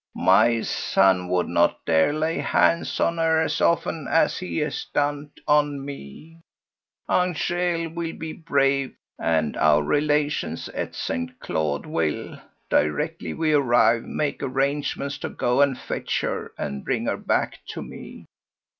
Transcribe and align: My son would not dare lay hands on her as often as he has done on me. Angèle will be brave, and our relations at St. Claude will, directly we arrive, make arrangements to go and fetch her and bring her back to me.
My 0.15 0.61
son 0.61 1.29
would 1.29 1.47
not 1.47 1.85
dare 1.85 2.11
lay 2.11 2.39
hands 2.39 2.99
on 2.99 3.19
her 3.19 3.39
as 3.39 3.61
often 3.61 4.07
as 4.09 4.39
he 4.39 4.57
has 4.57 4.83
done 4.91 5.29
on 5.47 5.85
me. 5.85 6.39
Angèle 7.07 7.93
will 7.93 8.13
be 8.15 8.33
brave, 8.33 8.95
and 9.19 9.55
our 9.57 9.83
relations 9.83 10.67
at 10.69 10.95
St. 10.95 11.39
Claude 11.39 11.85
will, 11.85 12.41
directly 12.67 13.35
we 13.35 13.53
arrive, 13.53 14.01
make 14.01 14.41
arrangements 14.41 15.19
to 15.19 15.29
go 15.29 15.61
and 15.61 15.77
fetch 15.77 16.21
her 16.21 16.51
and 16.57 16.83
bring 16.83 17.05
her 17.05 17.15
back 17.17 17.59
to 17.67 17.83
me. 17.83 18.25